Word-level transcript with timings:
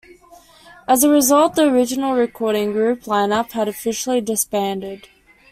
As 0.87 1.03
a 1.03 1.11
result, 1.11 1.53
the 1.53 1.67
original 1.71 2.15
recording 2.15 2.71
group 2.71 3.05
line-up 3.05 3.51
had 3.51 3.67
officially 3.67 4.19
disbanded. 4.19 5.07